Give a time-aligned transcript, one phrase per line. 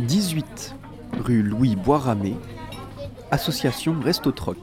[0.00, 0.74] 18
[1.20, 2.34] rue Louis Boisramé,
[3.30, 4.58] association Resto Troc.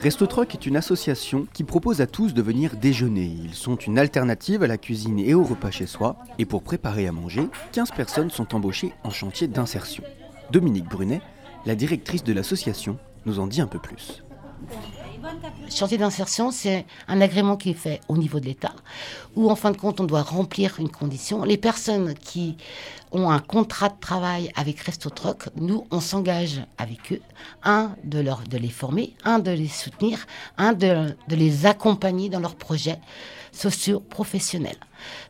[0.00, 3.26] Resto Troc est une association qui propose à tous de venir déjeuner.
[3.26, 6.16] Ils sont une alternative à la cuisine et au repas chez soi.
[6.38, 10.04] Et pour préparer à manger, 15 personnes sont embauchées en chantier d'insertion.
[10.50, 11.20] Dominique Brunet,
[11.66, 14.24] la directrice de l'association, nous en dit un peu plus.
[15.74, 18.72] Chantier d'insertion, c'est un agrément qui est fait au niveau de l'État,
[19.34, 21.44] où en fin de compte, on doit remplir une condition.
[21.44, 22.56] Les personnes qui
[23.12, 27.20] ont un contrat de travail avec Resto Troc, nous, on s'engage avec eux,
[27.62, 30.26] un, de, leur, de les former, un, de les soutenir,
[30.58, 32.98] un, de, de les accompagner dans leurs projets
[33.56, 34.78] socio-professionnels.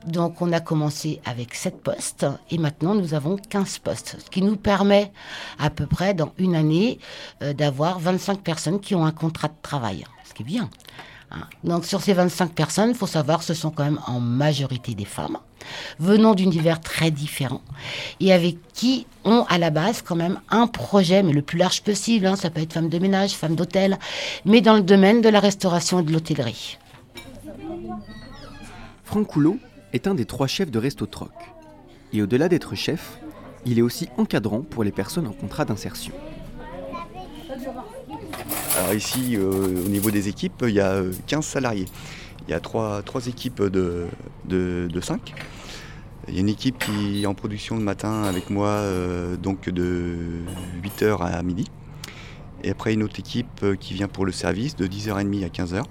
[0.06, 4.42] Donc on a commencé avec 7 postes et maintenant nous avons 15 postes, ce qui
[4.42, 5.12] nous permet
[5.58, 6.98] à peu près dans une année
[7.42, 10.68] euh, d'avoir 25 personnes qui ont un contrat de travail, ce qui est bien.
[11.30, 11.44] Hein.
[11.64, 15.04] Donc sur ces 25 personnes, il faut savoir ce sont quand même en majorité des
[15.04, 15.38] femmes,
[15.98, 17.62] venant d'univers très différents,
[18.20, 21.82] et avec qui ont à la base quand même un projet, mais le plus large
[21.82, 22.36] possible, hein.
[22.36, 23.98] ça peut être femme de ménage, femme d'hôtel,
[24.44, 26.78] mais dans le domaine de la restauration et de l'hôtellerie.
[29.06, 29.58] Franck Coulot
[29.92, 31.30] est un des trois chefs de Resto Troc.
[32.12, 33.18] Et au-delà d'être chef,
[33.64, 36.12] il est aussi encadrant pour les personnes en contrat d'insertion.
[38.76, 41.86] Alors ici, euh, au niveau des équipes, il y a 15 salariés.
[42.46, 44.06] Il y a trois, équipes de,
[44.44, 45.34] de, 5.
[46.26, 49.70] Il y a une équipe qui est en production le matin avec moi, euh, donc
[49.70, 50.42] de
[50.82, 51.70] 8h à midi.
[52.64, 55.84] Et après une autre équipe euh, qui vient pour le service de 10h30 à 15h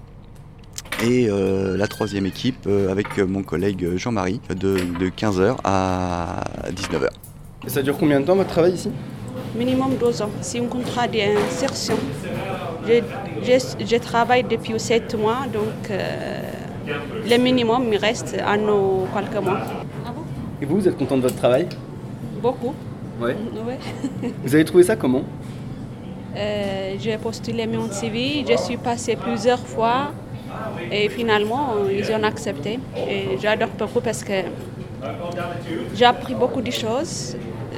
[1.02, 4.76] et euh, la troisième équipe euh, avec mon collègue Jean-Marie de,
[5.08, 7.08] 15h à 19h.
[7.66, 8.90] Et ça dure combien de temps votre travail ici?
[9.56, 10.30] Minimum deux ans.
[10.40, 11.96] C'est un contrat d'insertion.
[12.86, 16.40] Je, travaille depuis 7 mois, donc euh,
[17.28, 19.60] le minimum me reste à nos quelques mois.
[20.04, 20.12] Ah
[20.62, 21.68] et vous, vous êtes content de votre travail?
[22.40, 22.74] Beaucoup.
[23.20, 23.36] Ouais.
[24.44, 25.24] vous avez trouvé ça comment?
[26.98, 30.12] J'ai postulé mon CV, je suis passée plusieurs fois
[30.90, 32.78] et finalement, ils ont accepté.
[33.08, 34.42] Et j'adore beaucoup parce que
[35.94, 37.36] j'ai appris beaucoup de choses.
[37.36, 37.76] Euh,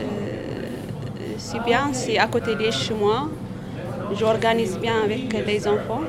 [1.39, 3.29] c'est bien, c'est à côté de chez moi.
[4.19, 6.03] J'organise bien avec les enfants.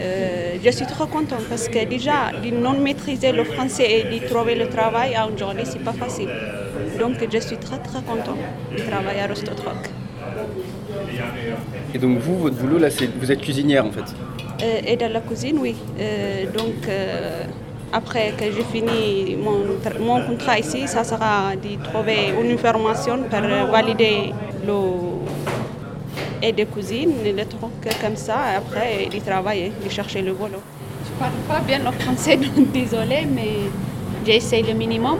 [0.00, 4.26] Euh, je suis trop contente parce que déjà, de non maîtriser le français et de
[4.26, 6.30] trouver le travail aujourd'hui, c'est pas facile.
[6.98, 8.38] Donc je suis très très contente
[8.76, 10.01] de travailler à Rostotroc.
[11.94, 14.14] Et donc vous, votre boulot là, c'est vous êtes cuisinière en fait
[14.62, 15.74] euh, et dans la cuisine, oui.
[15.98, 17.44] Euh, donc, euh,
[17.92, 24.32] après que j'ai fini mon, contrat ici, ça sera de trouver une formation pour valider
[24.66, 24.78] le
[26.44, 27.60] et de cuisine, le truc
[28.00, 30.62] comme ça, et après de travailler, de chercher le boulot.
[31.04, 32.38] Je ne parle pas bien le français,
[32.72, 33.54] désolé, mais
[34.24, 35.18] j'essaie le minimum.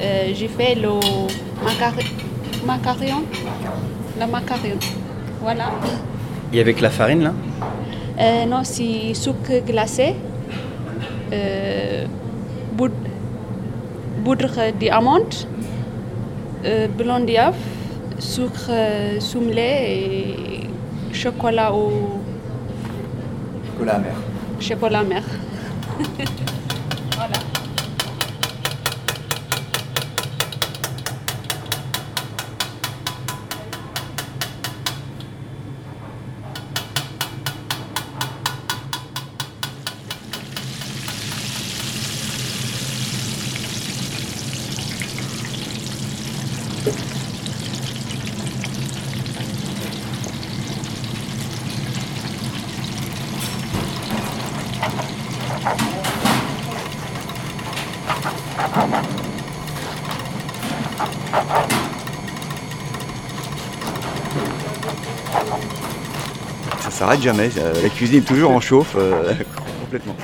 [0.00, 0.92] j'ai fait le
[2.66, 3.22] macaron,
[4.18, 4.78] le macaron,
[5.40, 5.70] voilà.
[6.52, 7.32] Et avec la farine là
[8.18, 10.14] euh, non, c'est sucre glacé,
[11.32, 12.06] euh,
[14.24, 15.34] poudre d'amande,
[16.64, 17.56] euh, blanc d'œuf,
[18.18, 18.70] sucre
[19.20, 22.22] soumlé et chocolat au...
[23.74, 24.14] Chocolat amer.
[24.60, 25.22] Chocolat amer.
[27.16, 27.36] voilà.
[66.96, 69.32] Ça s'arrête jamais, euh, la cuisine est toujours en chauffe euh,
[69.80, 70.16] complètement.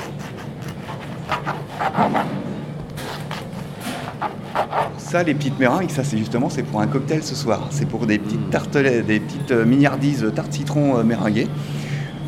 [4.98, 7.68] Ça, les petites meringues, ça c'est justement c'est pour un cocktail ce soir.
[7.70, 11.48] C'est pour des petites tartelettes, des petites euh, mignardises tarte citron meringuées.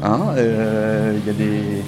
[0.02, 1.82] Hein, il y a des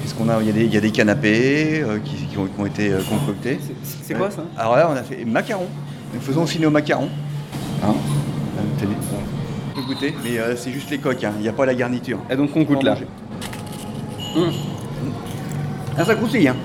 [0.00, 0.40] qu'est-ce qu'on a?
[0.40, 3.58] Il y, a des, canapés qui, ont, été concoctés.
[3.82, 4.44] C'est quoi ça?
[4.56, 5.66] Alors là, on a fait macarons.
[6.14, 7.08] Nous faisons aussi nos macarons.
[7.84, 7.94] Hein
[10.10, 11.32] goûter, mais euh, c'est juste les coques, hein.
[11.36, 12.18] il n'y a pas la garniture.
[12.30, 12.96] Et donc on goûte là.
[14.34, 14.40] Mmh.
[15.96, 16.56] Ah, ça croustille, hein.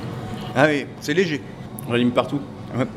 [0.55, 1.41] Ah oui, c'est léger.
[1.87, 2.39] On l'allume partout.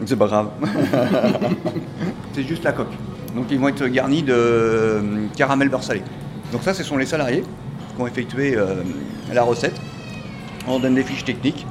[0.06, 0.50] c'est pas grave.
[2.32, 2.92] c'est juste la coque.
[3.34, 5.00] Donc ils vont être garnis de euh,
[5.37, 6.02] caramel beurre salé.
[6.52, 7.42] Donc ça, ce sont les salariés
[7.94, 8.82] qui ont effectué euh,
[9.32, 9.81] la recette.
[10.66, 11.66] On donne des fiches techniques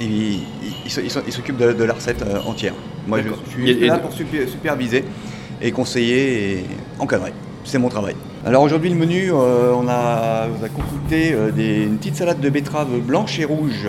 [0.00, 0.38] et
[0.84, 0.90] ils
[1.32, 2.74] s'occupent de, la recette entière.
[3.06, 5.04] Moi, je suis Et- et- là pour super- superviser
[5.60, 6.64] et conseiller et
[6.98, 7.32] encadrer.
[7.64, 8.14] C'est mon travail.
[8.44, 11.50] Alors aujourd'hui, le menu, euh, on, a, on a concocté euh,
[11.86, 13.88] une petite salade de betteraves blanches et rouges.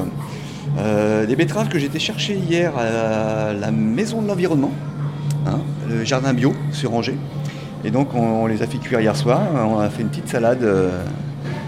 [0.77, 4.71] Euh, des betteraves que été chercher hier à la maison de l'environnement,
[5.47, 5.59] hein,
[5.89, 7.17] le jardin bio sur Angers.
[7.83, 9.41] Et donc, on, les a fait cuire hier soir.
[9.53, 10.65] On a fait une petite salade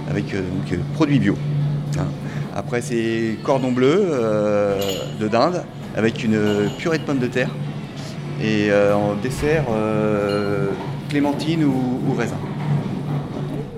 [0.09, 0.33] avec
[0.93, 1.35] produits bio.
[1.99, 2.05] hein.
[2.55, 4.07] Après, c'est cordon bleu
[5.19, 5.63] de dinde
[5.97, 6.39] avec une
[6.77, 7.49] purée de pommes de terre.
[8.41, 9.65] Et en dessert,
[11.15, 12.35] clémentine ou, ou raisin.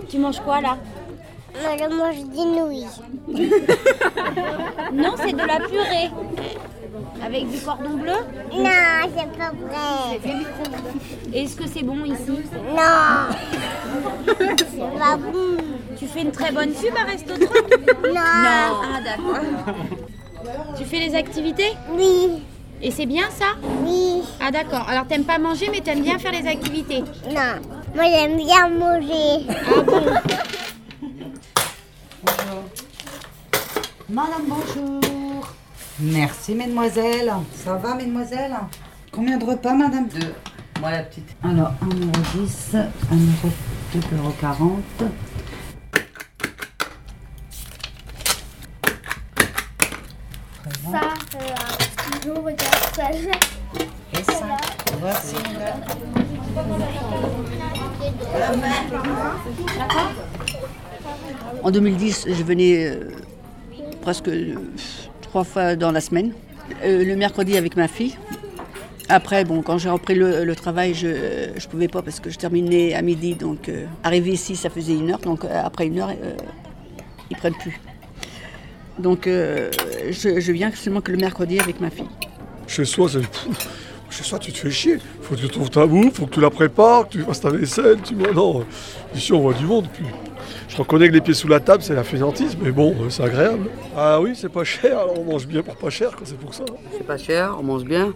[0.10, 0.75] Tu manges quoi là
[1.62, 2.88] Moi, je mange des nouilles.
[4.94, 6.10] Non, c'est de la purée.
[7.24, 8.19] Avec du cordon bleu
[8.54, 8.69] Non,
[9.16, 10.19] c'est pas vrai.
[11.31, 12.39] Est-ce que c'est bon ici
[12.75, 13.36] Non.
[14.57, 15.57] c'est pas bon.
[16.00, 17.69] Tu fais une très bonne pub à Resto Troc
[18.04, 18.16] Non.
[18.16, 19.75] Ah d'accord.
[20.75, 22.42] Tu fais les activités Oui.
[22.81, 24.21] Et c'est bien ça Oui.
[24.39, 24.88] Ah d'accord.
[24.88, 27.03] Alors t'aimes pas manger mais t'aimes bien faire les activités.
[27.29, 27.62] Non.
[27.95, 29.45] Moi, j'aime bien manger.
[34.09, 35.50] Madame, bonjour.
[36.00, 37.33] Merci, mesdemoiselles.
[37.53, 38.56] Ça va, mesdemoiselles
[39.12, 40.33] Combien de repas, madame Deux.
[40.79, 41.35] Moi, la petite.
[41.44, 43.51] Alors, 1,10€, 1€,
[43.95, 45.09] 2,40€.
[50.91, 51.01] Ça,
[52.24, 52.87] je regarde ça.
[61.64, 63.12] En 2010, je venais euh,
[64.02, 64.56] presque euh,
[65.22, 66.34] trois fois dans la semaine.
[66.84, 68.18] Euh, le mercredi avec ma fille.
[69.10, 72.96] Après, bon, quand j'ai repris le, travail, je ne pouvais pas parce que je terminais
[72.96, 73.36] à midi.
[73.36, 75.20] Donc, euh, arriver ici, ça faisait une heure.
[75.20, 76.36] Donc, après une heure, euh,
[77.30, 77.80] ils prennent plus.
[78.98, 82.10] Donc, je, je viens seulement que le mercredi avec ma fille.
[82.68, 83.22] Chez soi, c'est.
[84.10, 84.98] Chez soi, tu te fais chier.
[85.22, 87.50] Faut que tu trouves ta bouffe, faut que tu la prépares, que tu fasses ta
[87.50, 87.98] vaisselle.
[88.04, 88.66] Tu vois, non.
[89.16, 89.88] Ici, on voit du monde.
[89.94, 90.06] Puis,
[90.69, 93.24] je reconnais que les pieds sous la table, c'est la fainéantise, mais bon, euh, c'est
[93.24, 93.69] agréable.
[93.96, 96.54] Ah oui, c'est pas cher, alors on mange bien pour pas cher, quoi, c'est pour
[96.54, 96.64] ça.
[96.94, 98.14] C'est pas cher, on mange bien.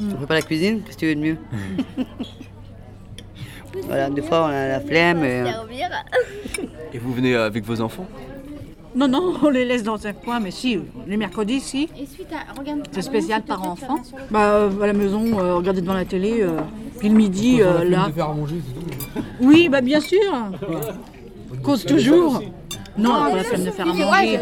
[0.00, 1.36] On fait pas la cuisine, qu'est-ce que tu veux de mieux
[3.84, 5.24] Voilà, des fois on a la flemme.
[5.24, 8.06] et, euh, Et vous venez avec vos enfants?
[8.94, 11.88] Non, non, on les laisse dans un coin, mais si, les mercredis, si.
[11.98, 12.80] Et suite à regarde.
[12.92, 13.96] C'est spécial par enfant.
[14.30, 16.58] Bah, euh, à la maison, euh, regarder devant la télé, euh,
[16.98, 18.06] puis le midi, euh, là.
[19.40, 20.18] Oui, bah bien sûr.
[21.62, 22.42] Cause toujours.
[22.98, 24.38] Non, pas la flemme de faire à manger.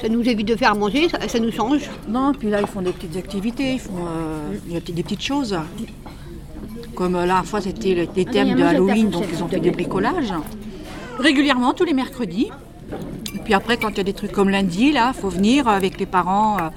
[0.00, 1.88] Ça nous évite de faire à manger, ça, ça nous change.
[2.08, 5.22] Non, puis là, ils font des petites activités, ils font euh, des petites- des petites
[5.22, 5.56] choses.
[6.94, 9.24] Comme euh, la fois, c'était le- les thèmes il y a de Halloween, à donc
[9.32, 10.32] ils ont fait des bricolages.
[11.18, 12.50] Régulièrement, tous les mercredis.
[13.44, 15.68] Et puis après, quand il y a des trucs comme lundi, là, il faut venir
[15.68, 16.68] avec les parents euh,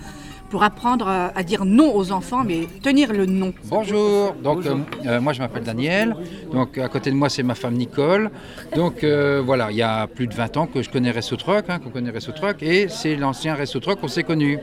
[0.50, 3.54] pour apprendre euh, à dire non aux enfants, mais tenir le non.
[3.70, 4.76] Bonjour, donc euh,
[5.06, 6.14] euh, moi je m'appelle Daniel,
[6.52, 8.32] donc à côté de moi c'est ma femme Nicole.
[8.76, 11.70] Donc euh, voilà, il y a plus de 20 ans que je connais Resto Truck,
[11.70, 14.60] hein, qu'on connaît Resto Truck, et c'est l'ancien Resto Truck qu'on s'est connu.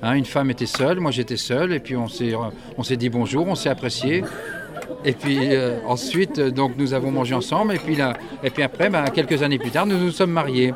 [0.00, 2.32] Hein, une femme était seule, moi j'étais seul, et puis on s'est,
[2.78, 4.24] on s'est dit bonjour, on s'est apprécié.
[5.04, 8.88] Et puis euh, ensuite, donc nous avons mangé ensemble, et puis, là, et puis après,
[8.88, 10.72] ben, quelques années plus tard, nous nous sommes mariés.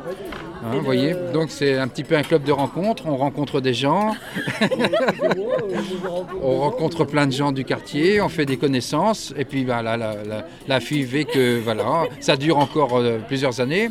[0.61, 3.73] Hein, vous voyez Donc c'est un petit peu un club de rencontres, on rencontre des
[3.73, 4.13] gens,
[6.41, 9.95] on rencontre plein de gens du quartier, on fait des connaissances, et puis ben, la,
[9.95, 13.89] la, la, la que voilà, ça dure encore euh, plusieurs années.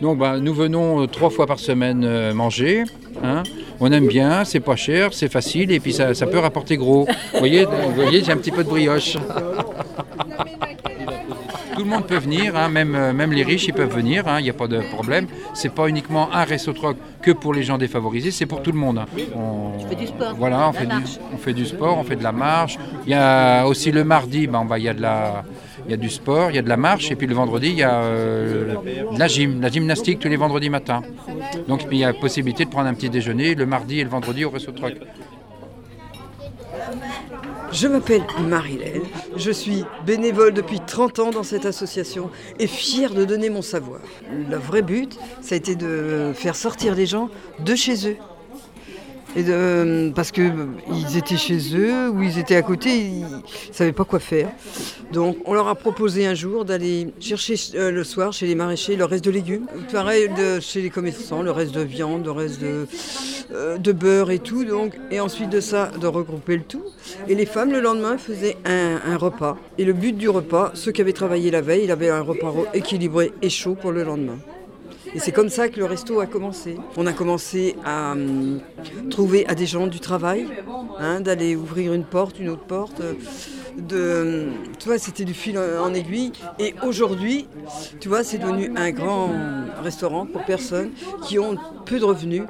[0.00, 2.84] Donc ben, nous venons euh, trois fois par semaine euh, manger.
[3.22, 3.42] hein.
[3.80, 7.06] On aime bien, c'est pas cher, c'est facile, et puis ça, ça peut rapporter gros.
[7.38, 9.16] Voyez, vous voyez j'ai un petit peu de brioche.
[11.86, 14.40] Tout le monde peut venir, hein, même, euh, même les riches ils peuvent venir, hein,
[14.40, 15.28] il n'y a pas de problème.
[15.54, 18.78] C'est pas uniquement un resto troc que pour les gens défavorisés, c'est pour tout le
[18.78, 19.04] monde.
[19.36, 21.18] On, fais du sport, Voilà, on la fait, du, marche.
[21.32, 22.76] on fait du sport, on fait de la marche.
[23.06, 25.44] Il y a aussi le mardi, ben, bah, il y a de la,
[25.84, 27.68] il y a du sport, il y a de la marche, et puis le vendredi
[27.68, 28.74] il y a euh,
[29.12, 31.02] de la gym, de la gymnastique tous les vendredis matins.
[31.68, 34.44] Donc il y a possibilité de prendre un petit déjeuner le mardi et le vendredi
[34.44, 34.94] au resto troc.
[37.72, 39.02] Je m'appelle Marilène,
[39.36, 44.00] je suis bénévole depuis 30 ans dans cette association et fière de donner mon savoir.
[44.30, 47.28] Le vrai but, ça a été de faire sortir les gens
[47.60, 48.16] de chez eux.
[49.34, 49.44] Et
[50.14, 54.18] parce qu'ils étaient chez eux ou ils étaient à côté, ils ne savaient pas quoi
[54.18, 54.50] faire.
[55.12, 58.96] Donc on leur a proposé un jour d'aller chercher euh, le soir chez les maraîchers
[58.96, 59.66] le reste de légumes.
[59.92, 60.28] Pareil
[60.60, 62.86] chez les commerçants, le reste de viande, le reste de,
[63.52, 64.64] euh, de beurre et tout.
[64.64, 66.84] Donc, et ensuite de ça, de regrouper le tout.
[67.28, 69.56] Et les femmes, le lendemain, faisaient un, un repas.
[69.78, 72.52] Et le but du repas, ceux qui avaient travaillé la veille, ils avaient un repas
[72.74, 74.38] équilibré et chaud pour le lendemain.
[75.16, 76.76] Et c'est comme ça que le resto a commencé.
[76.98, 78.60] On a commencé à hum,
[79.08, 80.46] trouver à des gens du travail,
[80.98, 83.00] hein, d'aller ouvrir une porte, une autre porte.
[83.00, 83.14] euh,
[83.78, 86.32] de, tu vois, c'était du fil en, aiguille.
[86.58, 87.48] Et aujourd'hui,
[87.98, 89.30] tu vois, c'est devenu un grand
[89.82, 90.90] restaurant pour personnes
[91.22, 91.56] qui ont
[91.86, 92.42] peu de revenus,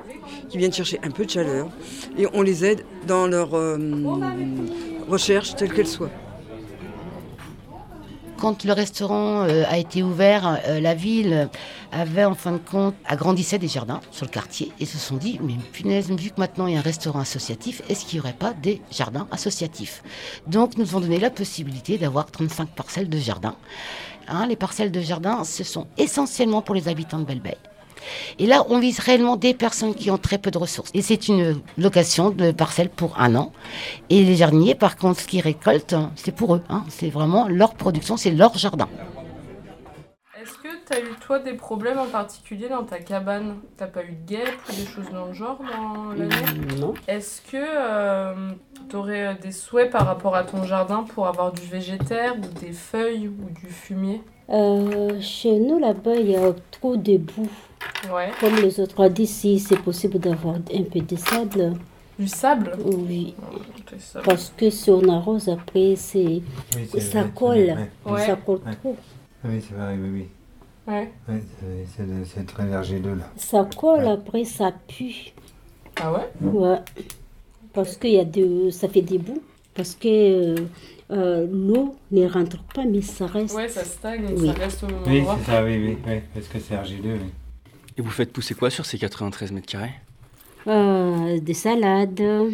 [0.48, 1.68] qui viennent chercher un peu de chaleur.
[2.18, 3.78] Et on les aide dans leur euh,
[5.08, 6.10] recherche, telle qu'elle soit.
[8.38, 11.48] Quand le restaurant euh, a été ouvert, euh, la ville
[11.90, 15.40] avait en fin de compte agrandissait des jardins sur le quartier et se sont dit
[15.42, 18.34] mais punaise vu que maintenant il y a un restaurant associatif, est-ce qu'il n'y aurait
[18.34, 20.02] pas des jardins associatifs?
[20.46, 23.56] Donc nous ont donné la possibilité d'avoir 35 parcelles de jardins.
[24.28, 27.56] Hein, les parcelles de jardin, ce sont essentiellement pour les habitants de Belle-Bay.
[28.38, 30.90] Et là, on vise réellement des personnes qui ont très peu de ressources.
[30.94, 33.52] Et c'est une location de parcelles pour un an.
[34.10, 36.62] Et les jardiniers, par contre, ce qu'ils récoltent, c'est pour eux.
[36.68, 36.84] hein.
[36.88, 38.88] C'est vraiment leur production, c'est leur jardin.
[40.40, 43.56] Est-ce que tu as eu, toi, des problèmes en particulier dans ta cabane?
[43.76, 46.94] T'as pas eu de guêpes ou des choses dans le genre dans l'année Non.
[47.08, 48.56] Est-ce que tu
[48.94, 53.28] aurais des souhaits par rapport à ton jardin pour avoir du végétaire ou des feuilles
[53.28, 54.22] ou du fumier?
[54.50, 57.48] Euh, chez nous, là-bas, il y a trop de boue.
[58.12, 58.30] Ouais.
[58.40, 61.72] Comme les autres ont dit, si c'est possible d'avoir un peu de sable.
[62.18, 62.72] Du sable?
[62.84, 63.34] Oui.
[64.24, 66.42] Parce que si on arrose après, c'est
[66.98, 67.76] ça vrai, colle.
[68.06, 68.26] ouais.
[68.26, 68.74] Ça colle Ouais.
[68.76, 68.96] trop.
[69.44, 70.28] Oui, c'est vrai, oui, oui.
[70.88, 71.12] Ouais.
[71.28, 73.24] Ouais, c'est- c'est de- c'est très vergileux là.
[73.36, 75.32] Ça colle, après, ça pue.
[76.00, 76.28] Ah ouais?
[76.40, 76.78] Ouais.
[77.76, 79.42] Parce que y a de, ça fait des bouts.
[79.74, 80.56] Parce que euh,
[81.10, 83.54] euh, l'eau ne rentre pas, mais ça reste.
[83.54, 84.46] Ouais, ça stagne, Oui.
[84.48, 87.30] ça reste au même Oui, c'est ça, oui, oui, oui, parce que c'est argileux, oui.
[87.98, 89.92] Et vous faites pousser quoi sur ces 93 mètres carrés?
[90.66, 92.50] Euh, des salades, euh,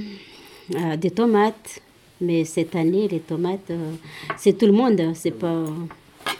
[0.99, 1.81] des tomates.
[2.21, 3.93] Mais cette année, les tomates, euh,
[4.37, 5.01] c'est tout le monde.
[5.15, 5.65] C'est pas,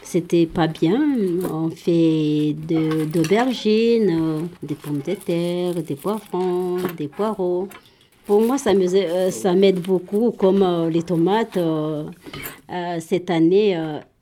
[0.01, 1.01] c'était pas bien.
[1.51, 7.67] On fait de- d'aubergines, des pommes de terre, des poivrons, des poireaux.
[8.25, 11.57] Pour moi, euh, ça m'aide beaucoup, comme euh, les tomates.
[11.57, 12.05] euh,
[12.99, 13.75] cette année,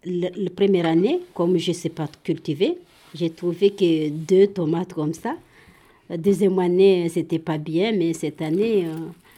[0.04, 2.78] la première année, comme je ne sais pas cultiver,
[3.14, 5.36] j'ai trouvé que deux tomates comme ça.
[6.10, 8.86] Deuxième année, c'était pas bien, mais cette année,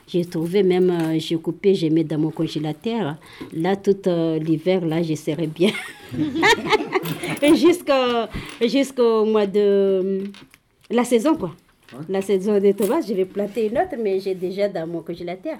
[0.08, 3.17] j'ai trouvé même, j'ai coupé, j'ai mis dans mon congélateur.
[3.51, 3.98] Là, tout
[4.41, 5.72] l'hiver, là, je serai bien.
[7.55, 8.27] Jusqu'au
[8.65, 10.24] jusqu'au mois de
[10.89, 11.51] la saison, quoi.
[12.10, 15.58] La saison des tomates, je vais planter une autre, mais j'ai déjà dans mon congélateur.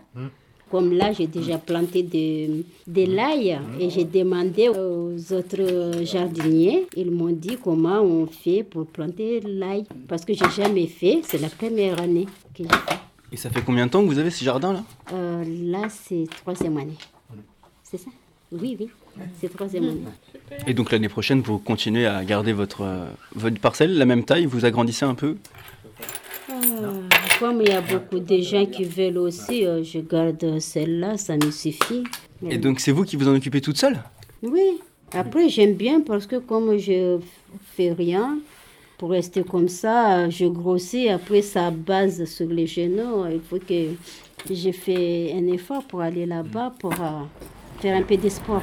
[0.72, 6.88] Comme là, j'ai déjà planté de, de l'ail et j'ai demandé aux autres jardiniers.
[6.98, 9.84] Ils m'ont dit comment on fait pour planter l'ail.
[10.08, 12.25] Parce que j'ai jamais fait, c'est la première année
[12.56, 13.00] que j'ai fait.
[13.32, 16.77] Et ça fait combien de temps que vous avez ces jardins-là Euh, là, c'est troisième
[16.77, 16.98] année.
[17.84, 18.10] C'est ça?
[18.51, 18.88] Oui, oui,
[19.39, 20.01] c'est troisième année.
[20.68, 24.46] Et donc l'année prochaine, vous continuez à garder votre, euh, votre parcelle, la même taille,
[24.46, 25.38] vous agrandissez un peu?
[26.55, 26.60] Ah,
[27.39, 31.36] comme il y a beaucoup de gens qui veulent aussi, euh, je garde celle-là, ça
[31.36, 32.03] me suffit.
[32.48, 34.00] Et donc c'est vous qui vous en occupez toute seule?
[34.43, 34.79] Oui,
[35.13, 37.17] après j'aime bien parce que comme je
[37.75, 38.38] fais rien,
[38.98, 43.25] pour rester comme ça, je grossis, après ça base sur les genoux.
[43.31, 43.95] Il faut que
[44.53, 47.24] je fais un effort pour aller là-bas, pour euh,
[47.79, 48.62] faire un peu de sport.